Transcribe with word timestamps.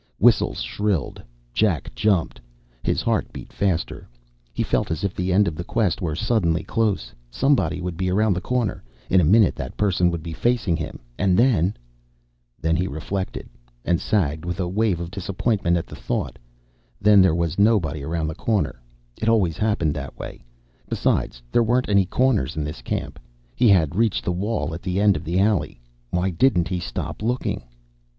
Whistles 0.17 0.61
shrilled. 0.61 1.21
Jack 1.53 1.93
jumped. 1.93 2.41
His 2.81 3.03
heart 3.03 3.31
beat 3.31 3.53
faster. 3.53 4.09
He 4.51 4.63
felt 4.63 4.89
as 4.89 5.03
if 5.03 5.13
the 5.13 5.31
end 5.31 5.47
of 5.47 5.53
the 5.53 5.63
quest 5.63 6.01
were 6.01 6.15
suddenly 6.15 6.63
close. 6.63 7.13
Somebody 7.29 7.79
would 7.81 7.97
be 7.97 8.09
around 8.09 8.33
the 8.33 8.41
corner. 8.41 8.83
In 9.11 9.21
a 9.21 9.23
minute 9.23 9.53
that 9.57 9.77
person 9.77 10.09
would 10.09 10.23
be 10.23 10.33
facing 10.33 10.75
him, 10.75 11.01
and 11.19 11.37
then... 11.37 11.77
Then, 12.59 12.75
he 12.75 12.87
reflected, 12.87 13.47
and 13.85 14.01
sagged 14.01 14.43
with 14.43 14.59
a 14.59 14.67
wave 14.67 14.99
of 14.99 15.11
disappointment 15.11 15.77
at 15.77 15.85
the 15.85 15.95
thought, 15.95 16.39
then 16.99 17.21
there 17.21 17.35
was 17.35 17.59
nobody 17.59 18.01
around 18.01 18.25
the 18.27 18.33
corner. 18.33 18.81
It 19.21 19.29
always 19.29 19.55
happened 19.57 19.93
that 19.93 20.17
way. 20.17 20.43
Besides, 20.89 21.43
there 21.51 21.61
weren't 21.61 21.89
any 21.89 22.07
corners 22.07 22.55
in 22.57 22.63
this 22.63 22.81
camp. 22.81 23.19
He 23.55 23.69
had 23.69 23.95
reached 23.95 24.25
the 24.25 24.31
wall 24.31 24.73
at 24.73 24.81
the 24.81 24.99
end 24.99 25.15
of 25.15 25.23
the 25.23 25.39
alley. 25.39 25.79
Why 26.09 26.31
didn't 26.31 26.69
he 26.69 26.79
stop 26.79 27.21
looking? 27.21 27.61